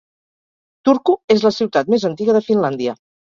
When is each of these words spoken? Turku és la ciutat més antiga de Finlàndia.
Turku 0.89 1.15
és 1.35 1.45
la 1.47 1.53
ciutat 1.59 1.93
més 1.97 2.07
antiga 2.11 2.39
de 2.39 2.43
Finlàndia. 2.49 2.97